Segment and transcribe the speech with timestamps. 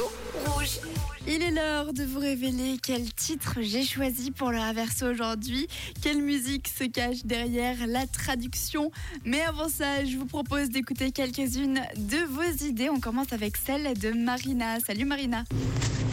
[0.00, 0.80] Rouge.
[1.26, 5.66] Il est l'heure de vous révéler quel titre j'ai choisi pour le Reverso aujourd'hui,
[6.02, 8.90] quelle musique se cache derrière la traduction?
[9.24, 12.88] Mais avant ça, je vous propose d'écouter quelques-unes de vos idées.
[12.88, 14.80] On commence avec celle de Marina.
[14.80, 15.44] Salut Marina.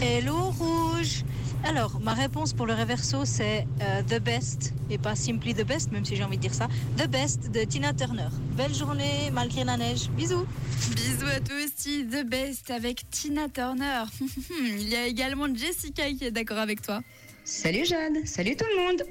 [0.00, 1.24] Hello Rouge
[1.66, 5.92] Alors, ma réponse pour le reverso, c'est euh, The Best, et pas Simply The Best,
[5.92, 6.68] même si j'ai envie de dire ça.
[6.98, 8.28] The Best de Tina Turner.
[8.52, 10.10] Belle journée, malgré la neige.
[10.10, 10.46] Bisous
[10.94, 14.04] Bisous à toi aussi, The Best avec Tina Turner.
[14.60, 17.00] Il y a également Jessica qui est d'accord avec toi.
[17.44, 19.02] Salut Jade, salut tout le monde.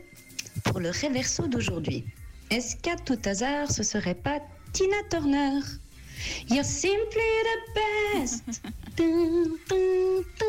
[0.64, 2.06] Pour le reverso d'aujourd'hui,
[2.52, 4.40] est-ce qu'à tout hasard ce serait pas
[4.74, 5.60] Tina Turner?
[6.50, 7.58] You're simply the
[8.16, 8.44] best.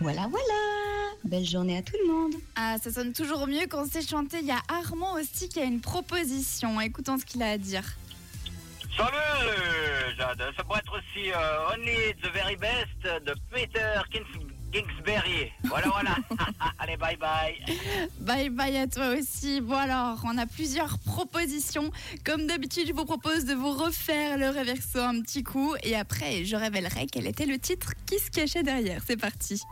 [0.00, 1.10] Voilà, voilà.
[1.24, 2.34] Belle journée à tout le monde.
[2.56, 4.38] Ah, ça sonne toujours mieux quand c'est chanté.
[4.40, 6.80] Il y a Armand aussi qui a une proposition.
[6.80, 7.84] Écoutons ce qu'il a à dire.
[8.96, 15.52] Salut Jade, ça pourrait être aussi euh, Only the Very Best de Peter Kings- Kingsbury.
[15.64, 16.16] Voilà, voilà.
[16.78, 17.54] Allez, bye bye.
[18.20, 19.60] Bye bye à toi aussi.
[19.60, 21.90] Bon alors, on a plusieurs propositions.
[22.24, 26.44] Comme d'habitude, je vous propose de vous refaire le reverso un petit coup et après,
[26.44, 29.02] je révélerai quel était le titre qui se cachait derrière.
[29.06, 29.62] C'est parti.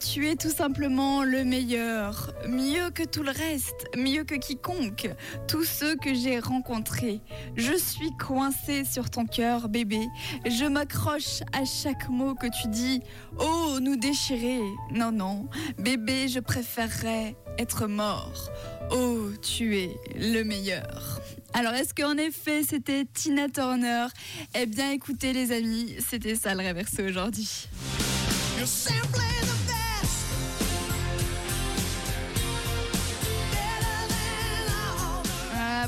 [0.00, 5.10] Tu es tout simplement le meilleur, mieux que tout le reste, mieux que quiconque,
[5.46, 7.20] tous ceux que j'ai rencontrés.
[7.56, 10.00] Je suis coincée sur ton cœur, bébé.
[10.46, 13.02] Je m'accroche à chaque mot que tu dis.
[13.38, 14.60] Oh, nous déchirer.
[14.90, 15.48] Non, non,
[15.78, 18.50] bébé, je préférerais être mort.
[18.90, 21.20] Oh, tu es le meilleur.
[21.52, 24.06] Alors, est-ce qu'en effet, c'était Tina Turner?
[24.54, 27.68] Eh bien, écoutez, les amis, c'était ça le reversé aujourd'hui.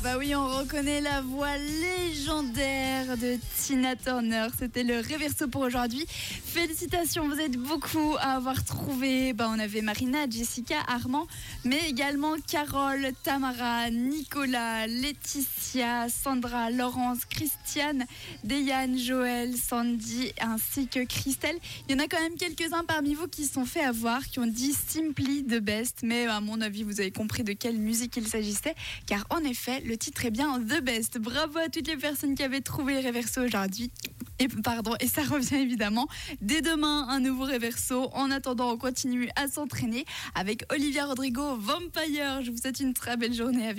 [0.03, 4.47] Bah oui, on reconnaît la voix légendaire de Tina Turner.
[4.59, 6.05] C'était le reverso pour aujourd'hui.
[6.09, 9.31] Félicitations, vous êtes beaucoup à avoir trouvé.
[9.31, 11.25] Bah, on avait Marina, Jessica, Armand,
[11.63, 18.05] mais également Carole, Tamara, Nicolas, Laetitia, Sandra, Laurence, Christiane,
[18.43, 21.57] Deyane, Joël, Sandy ainsi que Christelle.
[21.87, 24.39] Il y en a quand même quelques-uns parmi vous qui se sont fait avoir, qui
[24.39, 28.17] ont dit Simply the Best, mais à mon avis, vous avez compris de quelle musique
[28.17, 28.75] il s'agissait,
[29.07, 31.17] car en effet, titre est bien The Best.
[31.19, 33.91] Bravo à toutes les personnes qui avaient trouvé le reverso aujourd'hui.
[34.39, 36.07] Et pardon, et ça revient évidemment
[36.41, 38.09] dès demain un nouveau reverso.
[38.13, 40.05] En attendant, on continue à s'entraîner
[40.35, 42.41] avec Olivia Rodrigo Vampire.
[42.43, 43.73] Je vous souhaite une très belle journée avec